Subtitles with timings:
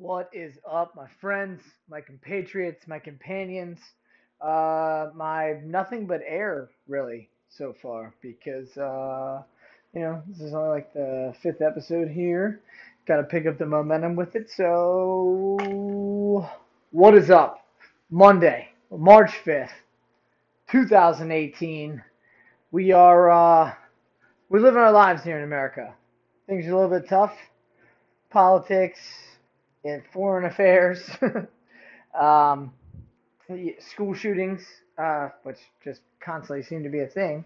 [0.00, 3.78] What is up, my friends, my compatriots, my companions,
[4.40, 9.42] uh, my nothing but air, really, so far, because, uh,
[9.92, 12.62] you know, this is only like the fifth episode here.
[13.06, 14.48] Got to pick up the momentum with it.
[14.50, 15.58] So,
[16.92, 17.66] what is up?
[18.10, 19.68] Monday, March 5th,
[20.72, 22.02] 2018.
[22.72, 23.74] We are, uh,
[24.48, 25.92] we're living our lives here in America.
[26.46, 27.36] Things are a little bit tough.
[28.30, 28.98] Politics,
[29.84, 31.02] in foreign affairs,
[32.20, 32.72] um,
[33.78, 34.62] school shootings,
[34.98, 37.44] uh, which just constantly seem to be a thing.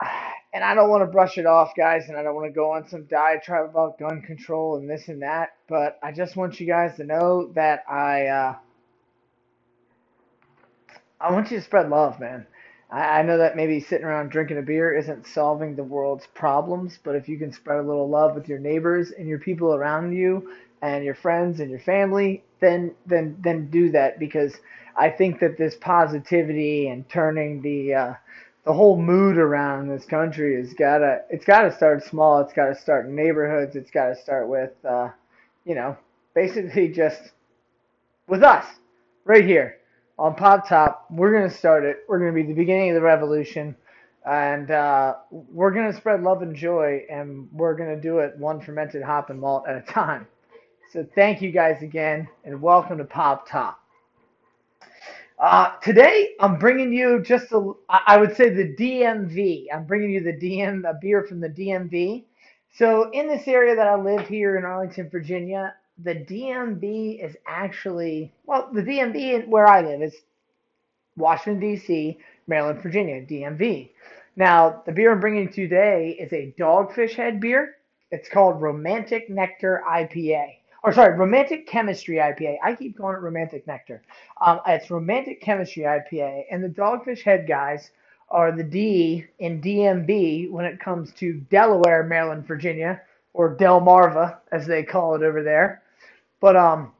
[0.54, 2.70] And I don't want to brush it off, guys, and I don't want to go
[2.70, 6.66] on some diatribe about gun control and this and that, but I just want you
[6.66, 8.54] guys to know that I, uh,
[11.20, 12.46] I want you to spread love, man.
[12.90, 16.98] I, I know that maybe sitting around drinking a beer isn't solving the world's problems,
[17.02, 20.12] but if you can spread a little love with your neighbors and your people around
[20.12, 24.56] you and your friends and your family, then then then do that because
[24.96, 28.14] I think that this positivity and turning the uh,
[28.64, 32.40] the whole mood around in this country has gotta it's gotta start small.
[32.40, 33.76] It's gotta start in neighborhoods.
[33.76, 35.10] It's gotta start with uh,
[35.64, 35.96] you know
[36.34, 37.32] basically just
[38.28, 38.66] with us
[39.24, 39.76] right here
[40.18, 41.06] on Pop Top.
[41.10, 41.98] We're gonna start it.
[42.08, 43.76] We're gonna be the beginning of the revolution,
[44.24, 49.02] and uh, we're gonna spread love and joy, and we're gonna do it one fermented
[49.02, 50.26] hop and malt at a time.
[50.92, 53.80] So thank you guys again, and welcome to Pop Top.
[55.38, 59.66] Uh, today I'm bringing you just a, I would say the DMV.
[59.72, 62.24] I'm bringing you the DM, a beer from the DMV.
[62.72, 68.32] So in this area that I live here in Arlington, Virginia, the DMV is actually
[68.44, 70.14] well, the DMV where I live is
[71.16, 73.90] Washington D.C., Maryland, Virginia, DMV.
[74.36, 77.76] Now, the beer I'm bringing today is a Dogfish Head beer.
[78.10, 80.56] It's called Romantic Nectar IPA.
[80.84, 82.58] Or sorry, Romantic Chemistry IPA.
[82.62, 84.02] I keep calling it Romantic Nectar.
[84.40, 87.90] Um, it's Romantic Chemistry IPA, and the Dogfish Head guys
[88.28, 93.00] are the D in DMV when it comes to Delaware, Maryland, Virginia,
[93.32, 95.82] or Delmarva as they call it over there.
[96.46, 96.92] But um,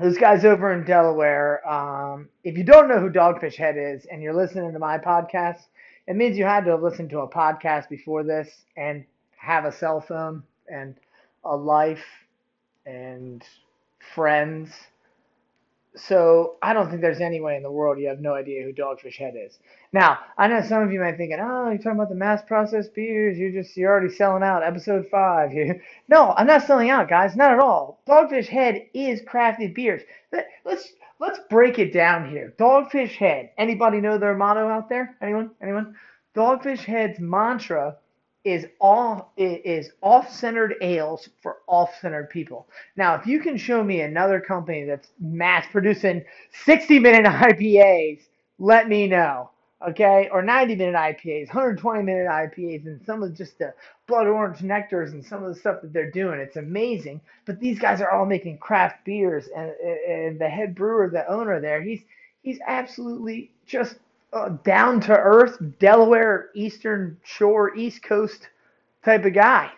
[0.00, 4.22] those guys over in Delaware, um, if you don't know who Dogfish Head is and
[4.22, 5.66] you're listening to my podcast,
[6.06, 9.04] it means you had to have listened to a podcast before this and
[9.36, 10.94] have a cell phone and
[11.44, 12.02] a life
[12.86, 13.44] and
[14.14, 14.72] friends
[15.94, 18.72] so I don't think there's any way in the world you have no idea who
[18.72, 19.58] Dogfish Head is.
[19.92, 22.40] Now, I know some of you might be thinking, oh, you're talking about the mass
[22.46, 23.36] processed beers.
[23.36, 24.62] You're just you're already selling out.
[24.62, 25.50] Episode five.
[26.08, 27.36] no, I'm not selling out, guys.
[27.36, 28.00] Not at all.
[28.08, 30.02] Dogfish Head is crafted beers.
[30.64, 32.54] Let's let's break it down here.
[32.58, 33.50] Dogfish Head.
[33.58, 35.16] Anybody know their motto out there?
[35.20, 35.50] Anyone?
[35.60, 35.94] Anyone?
[36.34, 37.96] Dogfish Head's mantra
[38.44, 42.66] is all is off-centered ales for off-centered people.
[42.96, 46.24] Now, if you can show me another company that's mass producing
[46.66, 48.20] 60-minute IPAs,
[48.58, 49.50] let me know.
[49.88, 53.74] Okay, or 90-minute IPAs, 120-minute IPAs, and some of just the
[54.06, 56.38] blood orange nectars and some of the stuff that they're doing.
[56.38, 57.20] It's amazing.
[57.46, 59.72] But these guys are all making craft beers, and
[60.08, 62.02] and the head brewer, the owner there, he's
[62.42, 63.96] he's absolutely just
[64.32, 68.48] uh, down to earth, Delaware, Eastern Shore, East Coast
[69.04, 69.70] type of guy.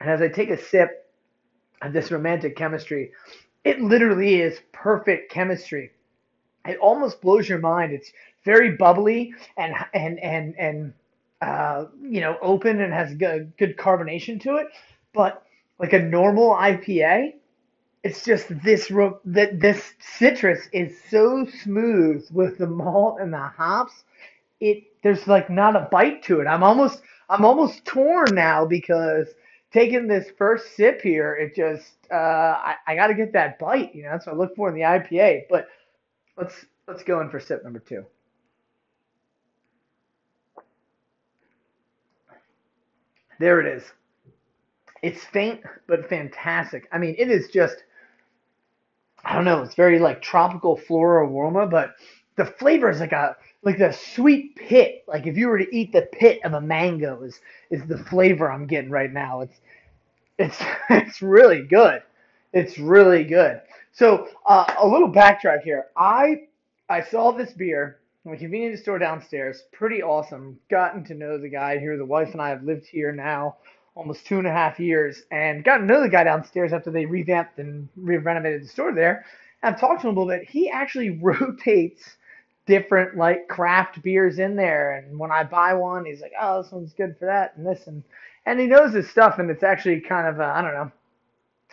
[0.00, 1.06] And as I take a sip
[1.82, 3.12] of this romantic chemistry,
[3.64, 5.90] it literally is perfect chemistry.
[6.66, 7.92] It almost blows your mind.
[7.92, 8.12] It's
[8.44, 10.92] very bubbly and and and and
[11.40, 14.68] uh, you know open and has good, good carbonation to it.
[15.14, 15.42] But
[15.78, 17.34] like a normal IPA,
[18.04, 18.88] it's just this
[19.24, 24.04] that this citrus is so smooth with the malt and the hops.
[24.60, 26.46] It there's like not a bite to it.
[26.46, 29.28] I'm almost I'm almost torn now because
[29.72, 33.94] taking this first sip here, it just uh, I, I got to get that bite.
[33.94, 35.42] You know, that's what I look for in the IPA.
[35.50, 35.68] But
[36.36, 36.54] let's
[36.86, 38.04] let's go in for sip number two.
[43.40, 43.84] There it is.
[45.02, 46.88] It's faint but fantastic.
[46.92, 47.84] I mean, it is just
[49.24, 51.94] I don't know, it's very like tropical floral aroma, but
[52.36, 55.04] the flavor is like a like the sweet pit.
[55.06, 58.50] Like if you were to eat the pit of a mango is is the flavor
[58.50, 59.40] I'm getting right now.
[59.42, 59.60] It's
[60.38, 60.58] it's
[60.90, 62.02] it's really good.
[62.52, 63.60] It's really good.
[63.92, 65.86] So uh, a little backtrack here.
[65.96, 66.42] I
[66.88, 69.64] I saw this beer in a convenience store downstairs.
[69.72, 70.58] Pretty awesome.
[70.70, 71.96] Gotten to know the guy here.
[71.96, 73.56] The wife and I have lived here now
[73.98, 77.88] almost two and a half years and got another guy downstairs after they revamped and
[77.96, 79.24] re- renovated the store there.
[79.60, 80.48] And I've talked to him a little bit.
[80.48, 82.16] He actually rotates
[82.64, 84.92] different like craft beers in there.
[84.92, 87.88] And when I buy one, he's like, "Oh, this one's good for that and this
[87.88, 88.04] and
[88.46, 89.40] and he knows his stuff.
[89.40, 90.92] And it's actually kind of I don't know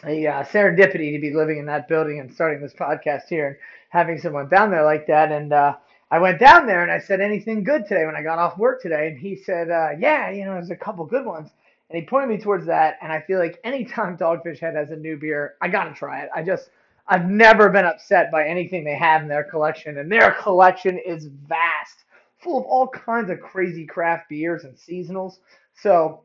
[0.04, 3.58] a uh, serendipity to be living in that building and starting this podcast here and
[3.90, 5.32] having someone down there like that.
[5.32, 5.76] And uh,
[6.12, 8.82] I went down there and I said, "Anything good today?" When I got off work
[8.82, 11.52] today, and he said, uh, "Yeah, you know, there's a couple good ones."
[11.90, 14.96] And he pointed me towards that, and I feel like anytime Dogfish Head has a
[14.96, 16.30] new beer, I gotta try it.
[16.36, 16.70] I just
[17.08, 21.26] I've never been upset by anything they have in their collection, and their collection is
[21.48, 22.06] vast,
[22.40, 25.38] full of all kinds of crazy craft beers and seasonals.
[25.76, 26.22] So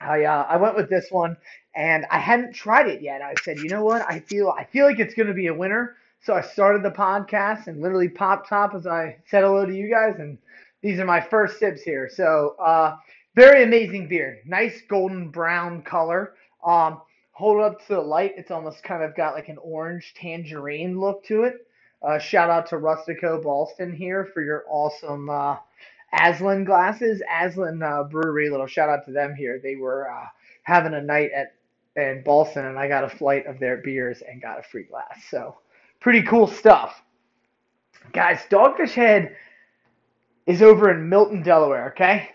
[0.00, 1.36] I uh, I went with this one,
[1.74, 3.22] and I hadn't tried it yet.
[3.22, 4.04] I said, you know what?
[4.08, 5.96] I feel I feel like it's going to be a winner.
[6.20, 9.90] So I started the podcast and literally popped top as I said hello to you
[9.90, 10.38] guys, and
[10.80, 12.08] these are my first sips here.
[12.12, 12.96] So uh,
[13.34, 16.34] very amazing beer, nice golden brown color.
[16.64, 17.00] Um,
[17.32, 21.24] hold up to the light, it's almost kind of got like an orange tangerine look
[21.26, 21.66] to it.
[22.02, 25.56] Uh, shout out to Rustico Ballston here for your awesome uh,
[26.12, 27.22] Aslan glasses.
[27.40, 29.60] Aslan uh, Brewery, little shout out to them here.
[29.62, 30.26] They were uh,
[30.62, 31.54] having a night at
[31.94, 35.24] in Ballston, and I got a flight of their beers and got a free glass.
[35.30, 35.58] So
[36.00, 37.02] pretty cool stuff,
[38.12, 38.40] guys.
[38.50, 39.36] Dogfish Head
[40.46, 41.90] is over in Milton, Delaware.
[41.90, 42.30] Okay,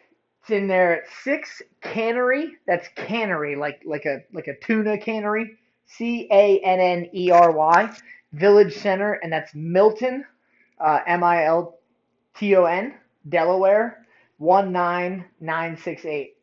[0.47, 2.55] it's in there at Six Cannery.
[2.65, 5.57] That's cannery, like like a like a tuna cannery.
[5.85, 7.97] C A N N E R Y.
[8.33, 10.25] Village Center, and that's Milton,
[10.79, 11.79] uh, M I L
[12.35, 12.93] T O N,
[13.29, 14.05] Delaware,
[14.39, 16.35] 19968.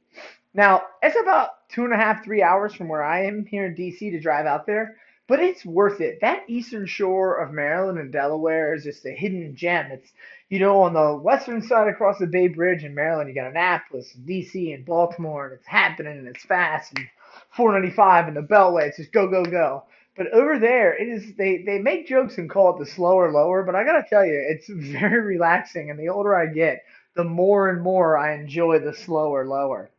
[0.55, 3.75] Now, it's about two and a half, three hours from where I am here in
[3.75, 6.21] DC to drive out there, but it's worth it.
[6.21, 9.91] That eastern shore of Maryland and Delaware is just a hidden gem.
[9.91, 10.13] It's,
[10.51, 14.15] you know, on the western side across the Bay Bridge in Maryland, you got Annapolis,
[14.15, 17.09] and DC, and Baltimore, and it's happening and it's fast, and
[17.51, 18.89] 495 and the Beltway.
[18.89, 19.85] It's just go, go, go.
[20.17, 23.65] But over there, it is they they make jokes and call it the slower lower,
[23.65, 25.91] but I gotta tell you, it's very relaxing.
[25.91, 26.85] And the older I get,
[27.17, 29.91] the more and more I enjoy the slower lower.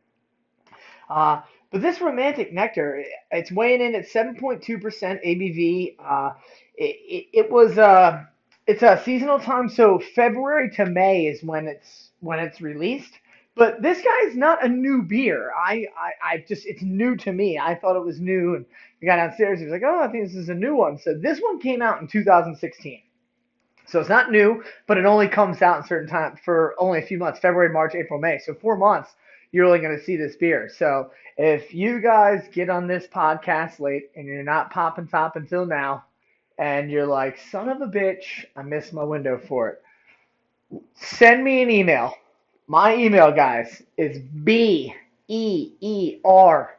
[1.08, 5.96] Uh, but this romantic nectar, it's weighing in at 7.2% ABV.
[5.98, 6.32] Uh,
[6.76, 8.24] it, it, it was uh,
[8.66, 13.18] it's a seasonal time, so February to May is when it's when it's released.
[13.54, 15.50] But this guy's not a new beer.
[15.56, 17.58] I, I, I just it's new to me.
[17.58, 18.66] I thought it was new, and
[19.00, 21.14] the guy downstairs he was like, "Oh, I think this is a new one." So
[21.14, 23.02] this one came out in 2016.
[23.86, 27.06] So it's not new, but it only comes out in certain time for only a
[27.06, 28.38] few months: February, March, April, May.
[28.38, 29.14] So four months,
[29.56, 30.68] you're only going to see this beer.
[30.68, 35.66] So if you guys get on this podcast late and you're not popping top until
[35.66, 36.04] now,
[36.58, 39.82] and you're like, "Son of a bitch, I missed my window for it,"
[40.94, 42.14] send me an email
[42.68, 44.92] my email, guys, is B
[45.28, 46.76] E E R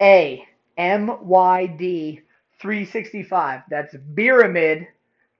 [0.00, 2.20] A M Y D
[2.60, 3.62] 365.
[3.70, 4.86] That's pyramid,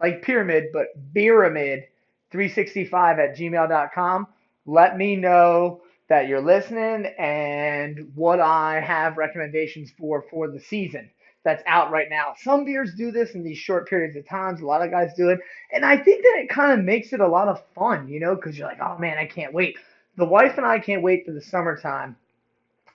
[0.01, 1.85] like pyramid, but beeramid
[2.31, 4.27] 365 at gmail.com.
[4.67, 11.09] Let me know that you're listening and what I have recommendations for for the season
[11.45, 12.35] that's out right now.
[12.37, 14.61] Some beers do this in these short periods of times.
[14.61, 15.39] A lot of guys do it.
[15.73, 18.35] And I think that it kind of makes it a lot of fun, you know,
[18.35, 19.79] because you're like, oh man, I can't wait
[20.17, 22.17] the wife and I can't wait for the summertime.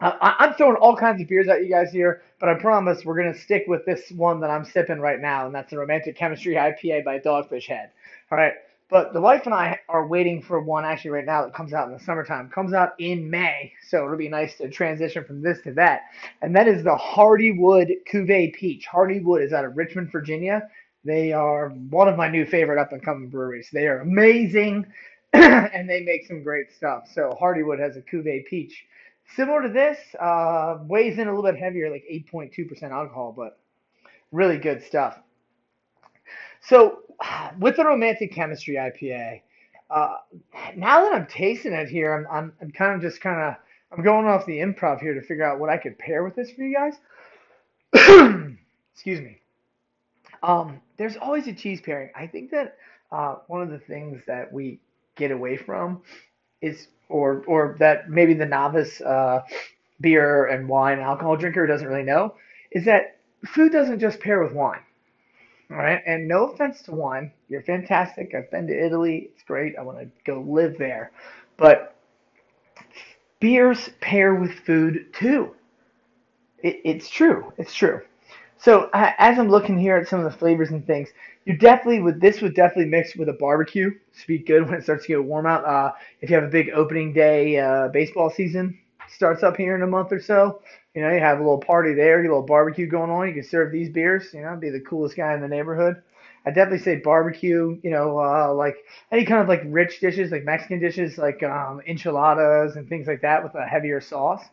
[0.01, 3.15] I, I'm throwing all kinds of beers at you guys here, but I promise we're
[3.15, 6.55] gonna stick with this one that I'm sipping right now, and that's the Romantic Chemistry
[6.55, 7.91] IPA by Dogfish Head.
[8.29, 8.53] All right,
[8.89, 11.87] but the wife and I are waiting for one actually right now that comes out
[11.87, 12.49] in the summertime.
[12.49, 16.03] Comes out in May, so it'll be nice to transition from this to that.
[16.41, 18.85] And that is the Hardywood Cuvée Peach.
[18.91, 20.69] Hardywood is out of Richmond, Virginia.
[21.03, 23.69] They are one of my new favorite up and coming breweries.
[23.73, 24.85] They are amazing.
[25.33, 27.09] and they make some great stuff.
[27.13, 28.85] So Hardywood has a Cuvée Peach.
[29.35, 33.59] Similar to this, uh, weighs in a little bit heavier, like 8.2% alcohol, but
[34.31, 35.19] really good stuff.
[36.61, 36.99] So
[37.59, 39.41] with the Romantic Chemistry IPA,
[39.89, 40.17] uh,
[40.75, 43.55] now that I'm tasting it here, I'm, I'm, I'm kind of just kind of,
[43.91, 46.51] I'm going off the improv here to figure out what I could pair with this
[46.51, 46.95] for you guys.
[48.93, 49.39] Excuse me.
[50.43, 52.11] Um, there's always a cheese pairing.
[52.15, 52.77] I think that
[53.11, 54.79] uh, one of the things that we
[55.15, 56.01] get away from
[56.61, 59.41] is or or that maybe the novice uh,
[60.01, 62.35] beer and wine alcohol drinker doesn't really know
[62.71, 64.81] is that food doesn't just pair with wine.
[65.71, 68.35] All right, and no offense to wine, you're fantastic.
[68.35, 69.75] I've been to Italy; it's great.
[69.77, 71.11] I want to go live there,
[71.57, 71.95] but
[73.39, 75.55] beers pair with food too.
[76.61, 77.51] It, it's true.
[77.57, 78.01] It's true.
[78.57, 81.09] So as I'm looking here at some of the flavors and things,
[81.45, 83.91] you definitely would this would definitely mix with a barbecue.
[84.13, 85.65] Speak good when it starts to get warm out.
[85.65, 85.91] Uh,
[86.21, 88.77] if you have a big opening day uh, baseball season
[89.09, 90.61] starts up here in a month or so,
[90.93, 93.27] you know you have a little party there, you a little barbecue going on.
[93.27, 94.33] You can serve these beers.
[94.33, 96.01] You know, be the coolest guy in the neighborhood.
[96.45, 97.79] I definitely say barbecue.
[97.83, 98.77] You know, uh, like
[99.11, 103.21] any kind of like rich dishes, like Mexican dishes, like um, enchiladas and things like
[103.21, 104.43] that with a heavier sauce.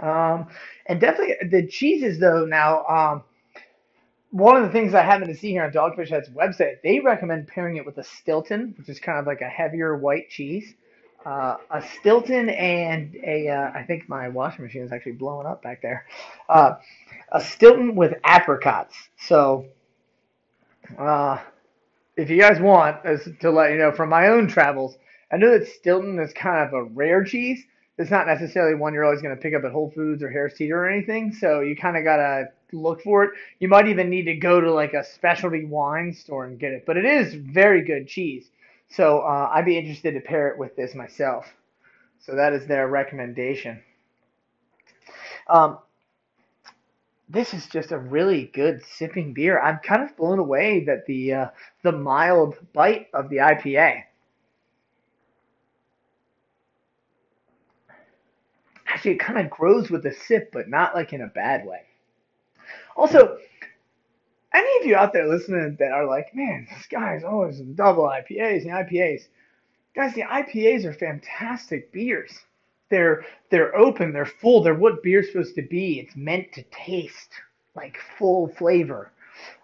[0.00, 0.48] Um,
[0.86, 2.44] and definitely the cheeses though.
[2.44, 3.24] Now, um,
[4.30, 7.46] one of the things I happen to see here on Dogfish Head's website, they recommend
[7.46, 10.74] pairing it with a Stilton, which is kind of like a heavier white cheese.
[11.24, 15.62] Uh, a Stilton and a, uh, I think my washing machine is actually blowing up
[15.62, 16.06] back there.
[16.48, 16.74] Uh,
[17.32, 18.94] a Stilton with apricots.
[19.18, 19.66] So,
[20.98, 21.38] uh,
[22.16, 24.96] if you guys want, as to let you know from my own travels,
[25.32, 27.64] I know that Stilton is kind of a rare cheese.
[27.96, 30.54] It's not necessarily one you're always going to pick up at Whole Foods or Harris
[30.54, 31.32] Teeter or anything.
[31.32, 33.30] So you kind of gotta look for it.
[33.60, 36.84] You might even need to go to like a specialty wine store and get it.
[36.86, 38.50] But it is very good cheese.
[38.90, 41.46] So uh, I'd be interested to pair it with this myself.
[42.20, 43.82] So that is their recommendation.
[45.48, 45.78] Um,
[47.28, 49.60] this is just a really good sipping beer.
[49.60, 51.46] I'm kind of blown away that the uh,
[51.82, 54.04] the mild bite of the IPA.
[58.86, 61.80] Actually, it kind of grows with the sip, but not like in a bad way.
[62.96, 63.38] Also,
[64.54, 68.04] any of you out there listening that are like, man, this guy's always in double
[68.04, 69.22] IPAs and IPAs.
[69.94, 72.32] Guys, the IPAs are fantastic beers.
[72.90, 76.00] They're they're open, they're full, they're what beer's supposed to be.
[76.00, 77.30] It's meant to taste
[77.74, 79.10] like full flavor.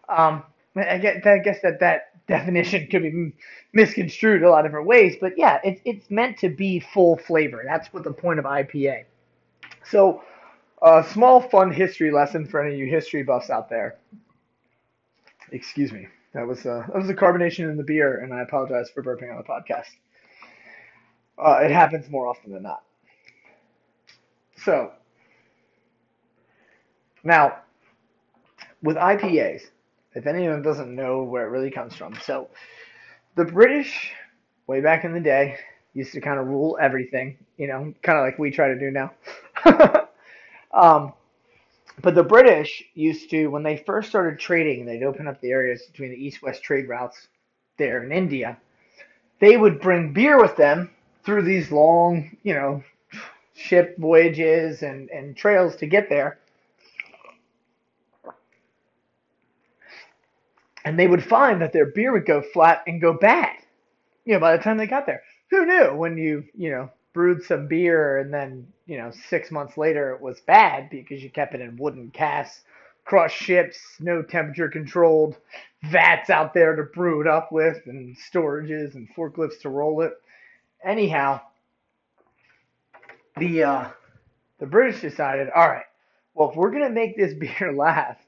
[0.08, 0.42] Um,
[0.76, 3.32] I guess, I guess that that definition could be
[3.72, 7.62] misconstrued a lot of different ways, but yeah, it's it's meant to be full flavor.
[7.64, 9.04] That's what the point of IPA.
[9.84, 10.22] So,
[10.82, 13.98] a small fun history lesson for any of you history buffs out there.
[15.52, 16.08] Excuse me.
[16.32, 19.30] That was uh, that was the carbonation in the beer, and I apologize for burping
[19.30, 19.90] on the podcast.
[21.38, 22.82] Uh, it happens more often than not.
[24.56, 24.92] So
[27.24, 27.62] now
[28.82, 29.62] with IPAs,
[30.14, 32.48] if anyone doesn't know where it really comes from, so
[33.36, 34.12] the British,
[34.66, 35.58] way back in the day,
[35.94, 37.38] used to kind of rule everything.
[37.58, 39.12] You know, kind of like we try to do now.
[40.72, 41.12] um,
[42.02, 45.82] but the British used to, when they first started trading, they'd open up the areas
[45.90, 47.28] between the east-west trade routes
[47.78, 48.58] there in India.
[49.40, 50.90] They would bring beer with them
[51.24, 52.82] through these long, you know,
[53.54, 56.38] ship voyages and, and trails to get there.
[60.84, 63.56] And they would find that their beer would go flat and go bad.
[64.24, 65.22] You know, by the time they got there.
[65.50, 69.78] Who knew when you, you know, brewed some beer and then, you know, six months
[69.78, 72.64] later it was bad because you kept it in wooden casks,
[73.04, 75.36] crushed ships, no temperature controlled,
[75.84, 80.14] vats out there to brew it up with, and storages and forklifts to roll it.
[80.84, 81.40] Anyhow,
[83.36, 83.88] the uh,
[84.58, 85.84] the British decided, all right,
[86.34, 88.18] well, if we're gonna make this beer last,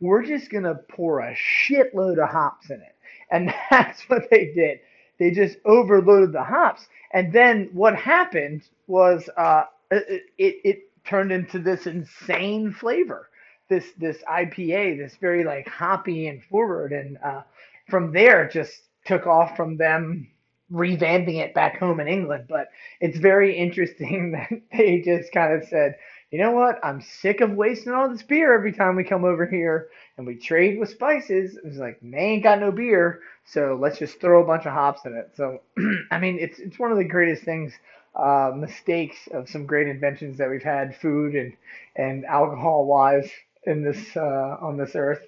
[0.00, 2.94] we're just gonna pour a shitload of hops in it,
[3.30, 4.80] and that's what they did.
[5.18, 11.32] They just overloaded the hops, and then what happened was uh, it, it, it turned
[11.32, 13.28] into this insane flavor.
[13.68, 17.42] This this IPA, this very like hoppy and forward, and uh,
[17.88, 18.74] from there just
[19.06, 20.28] took off from them
[20.72, 22.46] revamping it back home in England.
[22.48, 22.68] But
[23.00, 25.96] it's very interesting that they just kind of said,
[26.30, 26.78] you know what?
[26.84, 30.36] I'm sick of wasting all this beer every time we come over here and we
[30.36, 31.58] trade with spices.
[31.64, 35.06] It's like they ain't got no beer, so let's just throw a bunch of hops
[35.06, 35.30] in it.
[35.34, 35.60] So
[36.10, 37.72] I mean, it's it's one of the greatest things,
[38.14, 41.52] uh, mistakes of some great inventions that we've had, food and
[41.96, 43.30] and alcohol wise
[43.64, 45.26] in this uh, on this earth.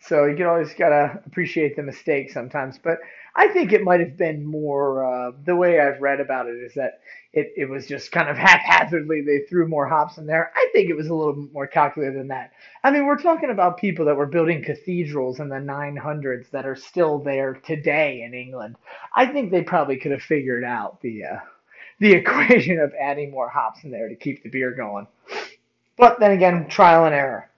[0.00, 2.98] So you can always gotta appreciate the mistakes sometimes, but
[3.34, 6.74] I think it might have been more uh, the way I've read about it is
[6.74, 7.00] that
[7.32, 10.52] it, it was just kind of haphazardly they threw more hops in there.
[10.54, 12.52] I think it was a little more calculated than that.
[12.84, 16.76] I mean, we're talking about people that were building cathedrals in the 900s that are
[16.76, 18.76] still there today in England.
[19.14, 21.38] I think they probably could have figured out the uh,
[21.98, 25.06] the equation of adding more hops in there to keep the beer going.
[25.96, 27.48] But then again, trial and error.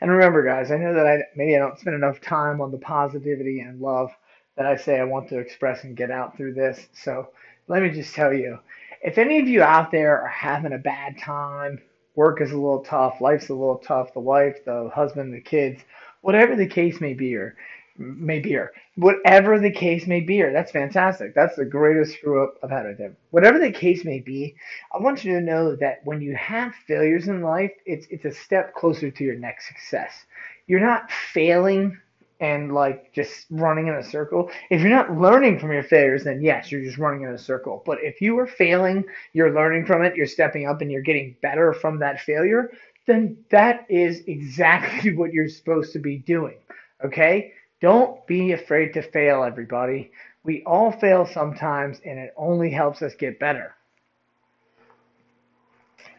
[0.00, 2.78] And remember, guys, I know that I maybe I don't spend enough time on the
[2.78, 4.10] positivity and love
[4.56, 6.88] that I say I want to express and get out through this.
[6.92, 7.28] So
[7.68, 8.58] let me just tell you
[9.02, 11.80] if any of you out there are having a bad time,
[12.14, 15.80] work is a little tough, life's a little tough, the wife, the husband, the kids,
[16.20, 17.56] whatever the case may be, or
[17.96, 21.32] may be, or whatever the case may be, or that's fantastic.
[21.32, 23.16] That's the greatest screw up I've had right there.
[23.30, 24.56] Whatever the case may be,
[24.92, 28.32] I want you to know that when you have failures in life, it's it's a
[28.32, 30.26] step closer to your next success.
[30.66, 31.96] You're not failing
[32.40, 34.50] and like just running in a circle.
[34.68, 37.82] If you're not learning from your failures, then yes, you're just running in a circle.
[37.86, 41.36] But if you are failing, you're learning from it, you're stepping up, and you're getting
[41.40, 42.70] better from that failure,
[43.06, 46.56] then that is exactly what you're supposed to be doing.
[47.04, 47.52] Okay?
[47.80, 50.10] Don't be afraid to fail, everybody.
[50.42, 53.74] We all fail sometimes, and it only helps us get better.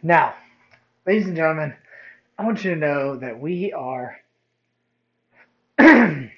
[0.02, 0.36] Now,
[1.06, 1.76] ladies and gentlemen,
[2.38, 4.18] I want you to know that we are
[5.80, 6.30] we're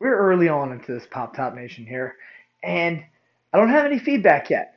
[0.00, 2.16] early on into this Pop Top Nation here,
[2.62, 3.02] and
[3.52, 4.74] I don't have any feedback yet,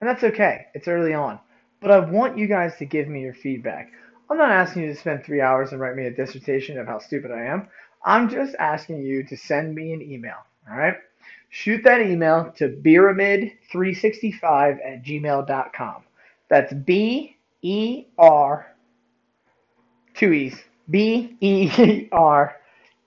[0.00, 0.66] and that's okay.
[0.74, 1.40] It's early on,
[1.80, 3.90] but I want you guys to give me your feedback.
[4.30, 6.98] I'm not asking you to spend three hours and write me a dissertation of how
[6.98, 7.68] stupid I am.
[8.04, 10.44] I'm just asking you to send me an email.
[10.70, 10.96] All right?
[11.50, 14.42] Shoot that email to beeramid365
[14.84, 16.02] at gmail.com.
[16.48, 18.74] That's B E R,
[20.14, 20.56] two E's,
[20.90, 22.56] B E R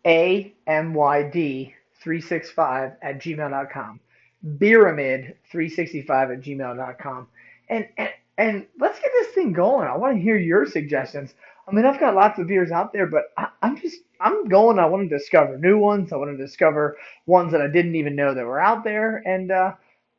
[0.05, 3.99] A M Y D 365 at gmail.com.
[4.45, 7.27] Beeramid365 at gmail.com.
[7.69, 9.87] And, and, and let's get this thing going.
[9.87, 11.33] I want to hear your suggestions.
[11.67, 14.79] I mean, I've got lots of beers out there, but I, I'm just, I'm going.
[14.79, 16.13] I want to discover new ones.
[16.13, 19.21] I want to discover ones that I didn't even know that were out there.
[19.25, 19.73] And uh,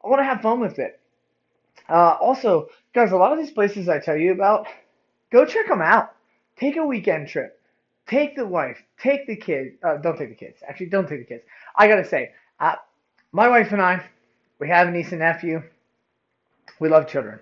[0.04, 1.00] I want to have fun with it.
[1.88, 4.66] Uh, also, guys, a lot of these places I tell you about,
[5.32, 6.14] go check them out.
[6.58, 7.58] Take a weekend trip.
[8.06, 8.82] Take the wife.
[9.00, 9.76] Take the kids.
[9.82, 10.58] Uh, don't take the kids.
[10.68, 11.44] Actually, don't take the kids.
[11.76, 12.74] I gotta say, uh,
[13.32, 14.04] my wife and I,
[14.58, 15.62] we have a niece and nephew.
[16.80, 17.40] We love children.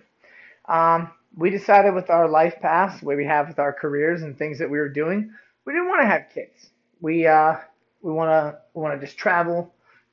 [0.69, 4.37] Um, we decided with our life paths, the way we have with our careers and
[4.37, 5.31] things that we were doing,
[5.65, 6.71] we didn't want to have kids.
[7.01, 7.57] We uh,
[8.03, 9.73] we want to we want to just travel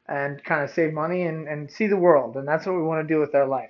[0.10, 3.08] and kind of save money and, and see the world, and that's what we want
[3.08, 3.70] to do with our life.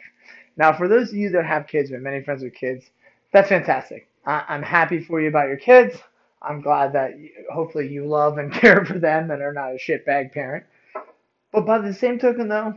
[0.58, 2.86] Now, for those of you that have kids, or many friends with kids,
[3.32, 4.08] that's fantastic.
[4.26, 5.96] I, I'm happy for you about your kids.
[6.42, 9.78] I'm glad that you, hopefully you love and care for them and are not a
[9.78, 10.66] shitbag parent.
[11.52, 12.74] But by the same token, though,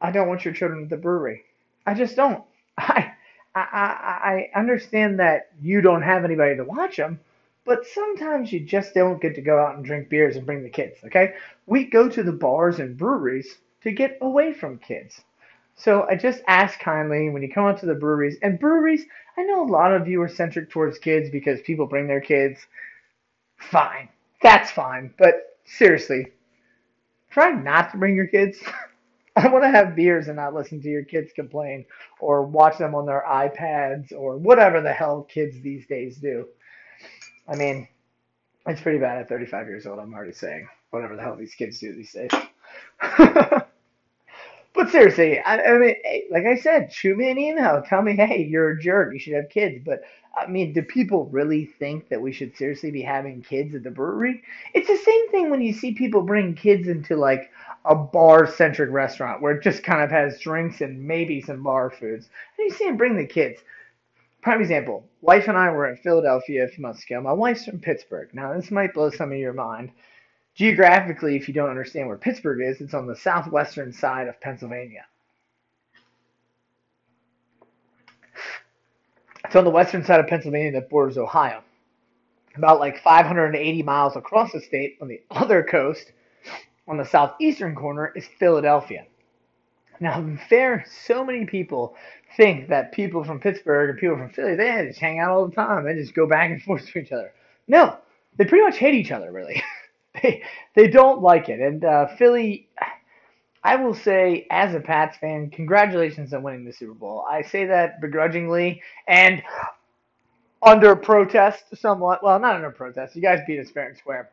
[0.00, 1.44] I don't want your children at the brewery.
[1.86, 2.44] I just don't.
[2.78, 3.12] I,
[3.60, 7.20] I, I understand that you don't have anybody to watch them,
[7.64, 10.70] but sometimes you just don't get to go out and drink beers and bring the
[10.70, 11.34] kids, okay?
[11.66, 15.20] We go to the bars and breweries to get away from kids.
[15.74, 19.04] So I just ask kindly when you come out to the breweries, and breweries,
[19.36, 22.66] I know a lot of you are centric towards kids because people bring their kids.
[23.58, 24.08] Fine.
[24.42, 25.14] That's fine.
[25.18, 26.32] But seriously,
[27.30, 28.58] try not to bring your kids.
[29.36, 31.86] I want to have beers and not listen to your kids complain
[32.20, 36.46] or watch them on their iPads or whatever the hell kids these days do.
[37.48, 37.88] I mean,
[38.66, 40.68] it's pretty bad at 35 years old, I'm already saying.
[40.90, 42.30] Whatever the hell these kids do these days.
[44.74, 45.94] but seriously, I, I mean,
[46.30, 47.82] like I said, shoot me an email.
[47.82, 49.14] Tell me, hey, you're a jerk.
[49.14, 49.82] You should have kids.
[49.84, 50.02] But
[50.36, 53.90] I mean, do people really think that we should seriously be having kids at the
[53.90, 54.42] brewery?
[54.74, 57.50] It's the same thing when you see people bring kids into like
[57.84, 61.90] a bar centric restaurant where it just kind of has drinks and maybe some bar
[61.90, 62.28] foods.
[62.58, 63.60] And you see them bring the kids.
[64.42, 67.20] Prime example, wife and I were in Philadelphia a few months ago.
[67.20, 68.28] My wife's from Pittsburgh.
[68.32, 69.90] Now, this might blow some of your mind.
[70.54, 75.06] Geographically, if you don't understand where Pittsburgh is, it's on the southwestern side of Pennsylvania.
[79.44, 81.62] It's on the western side of Pennsylvania that borders Ohio.
[82.56, 86.12] About like 580 miles across the state on the other coast
[86.88, 89.06] on the southeastern corner is Philadelphia.
[90.00, 91.94] Now, there, so many people
[92.36, 95.54] think that people from Pittsburgh and people from Philly, they just hang out all the
[95.54, 95.84] time.
[95.84, 97.32] They just go back and forth to each other.
[97.68, 97.98] No,
[98.36, 99.62] they pretty much hate each other, really.
[100.22, 100.42] they,
[100.74, 101.60] they don't like it.
[101.60, 102.68] And uh, Philly,
[103.62, 107.24] I will say, as a Pats fan, congratulations on winning the Super Bowl.
[107.30, 109.40] I say that begrudgingly and
[110.62, 112.24] under protest somewhat.
[112.24, 113.14] Well, not under protest.
[113.14, 114.30] You guys beat us fair and square.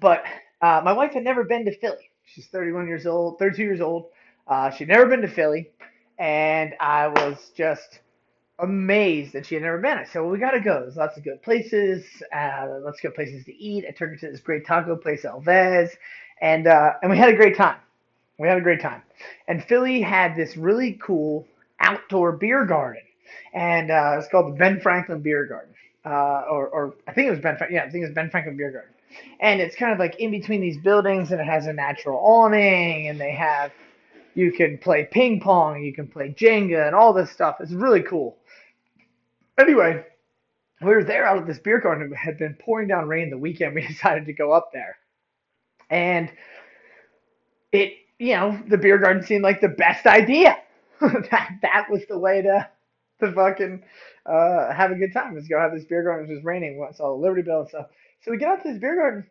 [0.00, 0.24] But
[0.64, 2.10] uh, my wife had never been to Philly.
[2.24, 4.06] She's 31 years old, 32 years old.
[4.48, 5.70] Uh, she'd never been to Philly,
[6.18, 8.00] and I was just
[8.58, 9.98] amazed that she had never been.
[9.98, 10.80] I said, "Well, we gotta go.
[10.80, 12.06] There's lots of good places.
[12.34, 15.40] Uh, let's go places to eat." I took her to this great taco place, El
[15.40, 15.94] Vez,
[16.40, 17.76] and uh, and we had a great time.
[18.38, 19.02] We had a great time.
[19.48, 21.46] And Philly had this really cool
[21.80, 23.02] outdoor beer garden,
[23.52, 25.74] and uh, it's called the Ben Franklin Beer Garden,
[26.06, 27.58] uh, or or I think it was Ben.
[27.58, 28.93] Fra- yeah, I think it was Ben Franklin Beer Garden
[29.40, 33.08] and it's kind of like in between these buildings and it has a natural awning
[33.08, 33.72] and they have
[34.34, 37.56] you can play ping pong you can play jenga and all this stuff.
[37.60, 38.38] It's really cool.
[39.58, 40.04] Anyway
[40.82, 43.38] we were there out of this beer garden it had been pouring down rain the
[43.38, 44.96] weekend we decided to go up there.
[45.90, 46.30] And
[47.72, 50.58] it you know the beer garden seemed like the best idea.
[51.00, 52.68] That, that was the way to
[53.20, 53.82] to fucking
[54.26, 57.00] uh, have a good time was go have this beer garden it was raining once
[57.00, 57.86] all the Liberty Bell and stuff
[58.24, 59.26] so we get out to this beer garden.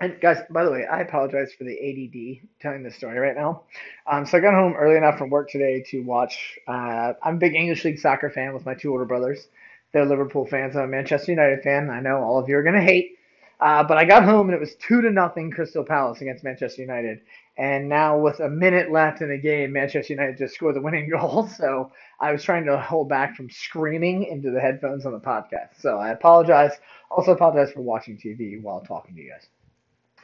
[0.00, 3.62] And guys, by the way, I apologize for the ADD telling this story right now.
[4.06, 6.58] Um, so I got home early enough from work today to watch.
[6.66, 9.46] Uh, I'm a big English League soccer fan with my two older brothers.
[9.92, 10.76] They're Liverpool fans.
[10.76, 11.88] I'm a Manchester United fan.
[11.88, 13.16] I know all of you are going to hate.
[13.62, 16.82] Uh, but I got home and it was two to nothing Crystal Palace against Manchester
[16.82, 17.20] United.
[17.56, 21.08] And now with a minute left in the game, Manchester United just scored the winning
[21.08, 21.48] goal.
[21.56, 25.78] So I was trying to hold back from screaming into the headphones on the podcast.
[25.78, 26.72] So I apologize.
[27.08, 29.46] Also apologize for watching TV while talking to you guys.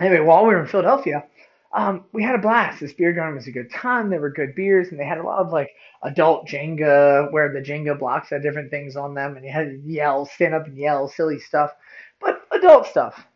[0.01, 1.25] Anyway, while we were in Philadelphia,
[1.73, 2.81] um, we had a blast.
[2.81, 4.11] This beer garden was a good time.
[4.11, 5.71] There were good beers, and they had a lot of like
[6.03, 9.81] adult Jenga, where the Jenga blocks had different things on them, and you had to
[9.85, 11.71] yell, stand up and yell, silly stuff,
[12.21, 13.27] but adult stuff.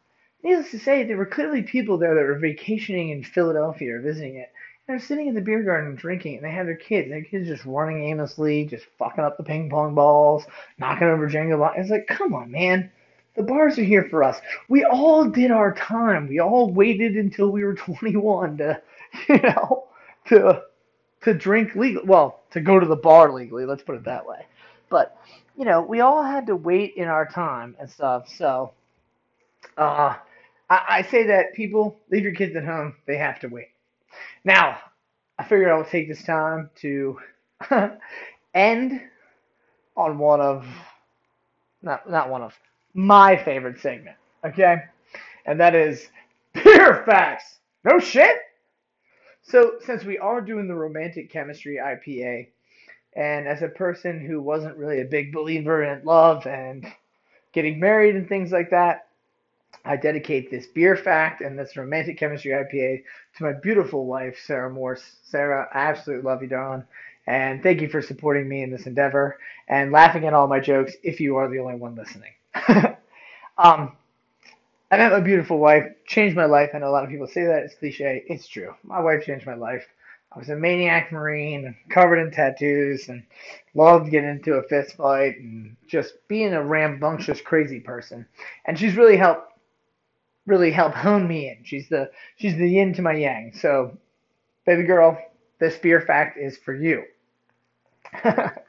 [0.42, 4.36] Needless to say, there were clearly people there that were vacationing in Philadelphia or visiting
[4.36, 4.50] it.
[4.88, 7.08] And they're sitting in the beer garden drinking, and they have their kids.
[7.08, 10.44] Their kids just running aimlessly, just fucking up the ping pong balls,
[10.78, 11.78] knocking over Jenga blocks.
[11.78, 12.90] It's like, come on, man
[13.34, 14.40] the bars are here for us.
[14.68, 16.28] We all did our time.
[16.28, 18.82] We all waited until we were 21 to,
[19.28, 19.84] you know,
[20.26, 20.62] to
[21.22, 22.04] to drink legally.
[22.04, 23.64] Well, to go to the bar legally.
[23.64, 24.46] Let's put it that way.
[24.88, 25.16] But
[25.56, 28.28] you know, we all had to wait in our time and stuff.
[28.28, 28.72] So,
[29.76, 30.14] uh,
[30.70, 32.96] I, I say that people leave your kids at home.
[33.06, 33.68] They have to wait.
[34.44, 34.78] Now,
[35.38, 37.18] I figured I would take this time to
[38.54, 39.00] end
[39.96, 40.66] on one of
[41.82, 42.54] not not one of
[42.94, 44.76] my favorite segment, okay?
[45.46, 46.08] And that is
[46.54, 47.58] pure facts.
[47.84, 48.36] No shit.
[49.42, 52.48] So, since we are doing the romantic chemistry IPA,
[53.14, 56.86] and as a person who wasn't really a big believer in love and
[57.52, 59.08] getting married and things like that,
[59.84, 63.02] I dedicate this beer fact and this romantic chemistry IPA
[63.36, 65.16] to my beautiful wife, Sarah Morse.
[65.24, 66.84] Sarah, I absolutely love you, darling.
[67.26, 70.94] And thank you for supporting me in this endeavor and laughing at all my jokes
[71.02, 72.32] if you are the only one listening.
[73.58, 73.92] um,
[74.90, 76.70] I met my beautiful wife, changed my life.
[76.74, 78.24] I know a lot of people say that it's cliche.
[78.26, 78.74] It's true.
[78.84, 79.86] My wife changed my life.
[80.34, 83.22] I was a maniac marine, covered in tattoos, and
[83.74, 88.26] loved getting into a fist fight and just being a rambunctious, crazy person.
[88.64, 89.52] And she's really helped,
[90.46, 91.64] really helped hone me in.
[91.64, 93.52] She's the she's the yin to my yang.
[93.54, 93.98] So,
[94.64, 95.18] baby girl,
[95.58, 97.04] this beer fact is for you.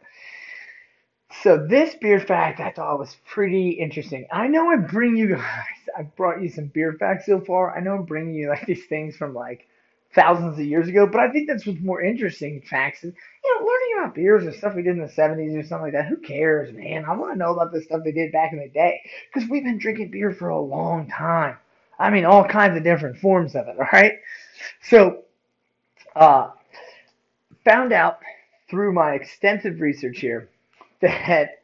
[1.41, 4.27] So this beer fact I thought was pretty interesting.
[4.31, 7.75] I know I bring you guys, I've brought you some beer facts so far.
[7.75, 9.67] I know I'm bringing you like these things from like
[10.13, 13.65] thousands of years ago, but I think that's what's more interesting facts is, you know,
[13.65, 16.07] learning about beers or stuff we did in the 70s or something like that.
[16.07, 17.05] Who cares, man?
[17.05, 19.01] I want to know about the stuff they did back in the day
[19.33, 21.57] because we've been drinking beer for a long time.
[21.97, 24.13] I mean, all kinds of different forms of it, all right?
[24.81, 25.23] So,
[26.15, 26.51] uh,
[27.65, 28.19] found out
[28.69, 30.49] through my extensive research here
[31.01, 31.62] that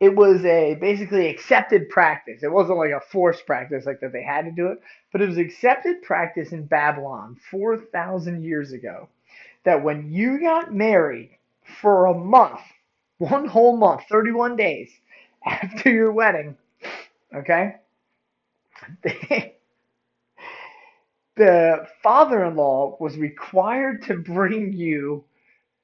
[0.00, 2.42] it was a basically accepted practice.
[2.42, 4.80] It wasn't like a forced practice, like that they had to do it,
[5.12, 9.08] but it was accepted practice in Babylon 4,000 years ago
[9.64, 11.30] that when you got married
[11.82, 12.60] for a month,
[13.18, 14.90] one whole month, 31 days
[15.46, 16.56] after your wedding,
[17.34, 17.76] okay,
[19.04, 19.56] they,
[21.36, 25.24] the father in law was required to bring you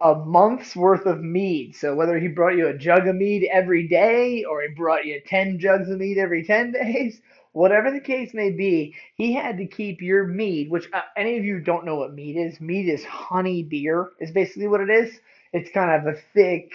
[0.01, 1.75] a month's worth of mead.
[1.77, 5.21] So whether he brought you a jug of mead every day or he brought you
[5.27, 7.21] 10 jugs of mead every 10 days,
[7.53, 11.45] whatever the case may be, he had to keep your mead, which uh, any of
[11.45, 12.61] you don't know what mead is.
[12.61, 15.19] Mead is honey beer, is basically what it is.
[15.53, 16.73] It's kind of a thick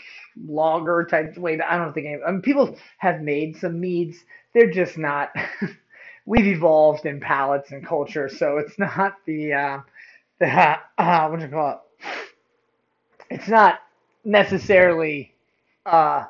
[0.48, 1.60] lager type way.
[1.62, 4.18] I don't think I mean, people have made some meads.
[4.54, 5.30] They're just not.
[6.26, 9.80] we've evolved in palates and culture, so it's not the uh,
[10.40, 10.48] the
[10.98, 11.78] uh, what do you call it?
[13.32, 13.80] It's not
[14.26, 15.34] necessarily
[15.86, 16.26] uh,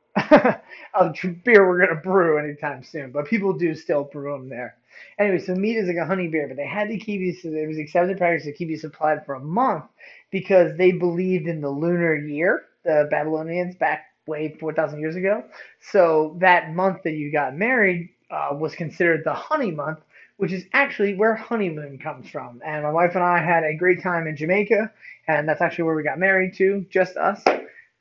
[0.16, 1.12] a
[1.44, 4.76] beer we're gonna brew anytime soon, but people do still brew them there.
[5.18, 7.34] Anyway, so meat is like a honey beer, but they had to keep you.
[7.34, 9.84] So it was accepted practice to keep you supplied for a month
[10.30, 15.44] because they believed in the lunar year, the Babylonians back way four thousand years ago.
[15.80, 20.00] So that month that you got married uh, was considered the honey month,
[20.42, 22.60] which is actually where honeymoon comes from.
[22.66, 24.90] And my wife and I had a great time in Jamaica,
[25.28, 27.40] and that's actually where we got married to, just us.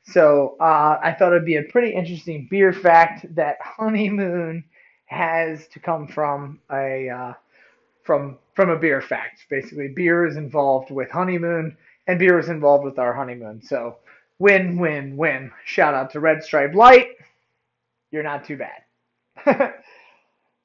[0.06, 4.63] So uh, I thought it'd be a pretty interesting beer fact that honeymoon
[5.06, 7.34] has to come from a uh,
[8.01, 9.45] from from a beer fact.
[9.47, 11.77] Basically, beer is involved with honeymoon,
[12.08, 13.62] and beer is involved with our honeymoon.
[13.62, 13.97] So
[14.39, 15.51] win, win, win.
[15.65, 17.10] Shout out to Red Stripe Light.
[18.10, 19.73] You're not too bad.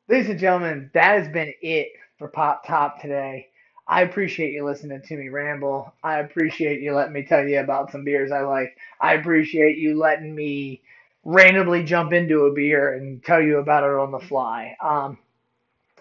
[0.08, 1.88] ladies and gentlemen, that has been it
[2.18, 3.48] for Pop Top today.
[3.88, 5.92] I appreciate you listening to me ramble.
[6.02, 8.76] I appreciate you letting me tell you about some beers I like.
[9.00, 10.82] I appreciate you letting me
[11.24, 14.76] randomly jump into a beer and tell you about it on the fly.
[14.80, 15.18] Um,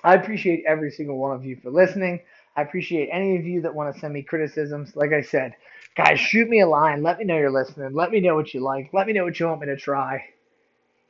[0.03, 2.21] I appreciate every single one of you for listening.
[2.55, 4.95] I appreciate any of you that want to send me criticisms.
[4.95, 5.55] Like I said,
[5.95, 7.03] guys, shoot me a line.
[7.03, 7.93] Let me know you're listening.
[7.93, 8.91] Let me know what you like.
[8.93, 10.23] Let me know what you want me to try.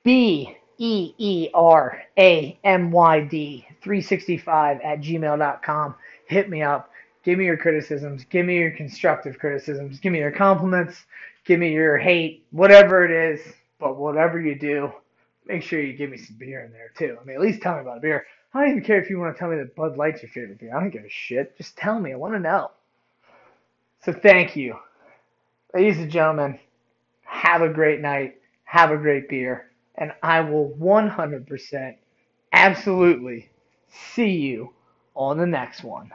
[0.03, 5.95] Be E E R A M Y D 365 at gmail.com.
[6.27, 6.91] Hit me up.
[7.23, 8.25] Give me your criticisms.
[8.25, 9.99] Give me your constructive criticisms.
[9.99, 11.05] Give me your compliments.
[11.45, 12.45] Give me your hate.
[12.51, 13.41] Whatever it is.
[13.79, 14.91] But whatever you do,
[15.45, 17.17] make sure you give me some beer in there too.
[17.21, 18.25] I mean, at least tell me about a beer.
[18.53, 20.59] I don't even care if you want to tell me that Bud Light's your favorite
[20.59, 20.75] beer.
[20.75, 21.57] I don't give a shit.
[21.57, 22.13] Just tell me.
[22.13, 22.71] I want to know.
[24.03, 24.77] So thank you.
[25.73, 26.57] Ladies and gentlemen,
[27.23, 28.39] have a great night.
[28.63, 29.71] Have a great beer.
[29.97, 31.95] And I will 100%
[32.53, 33.49] absolutely
[34.15, 34.73] see you
[35.15, 36.11] on the next one.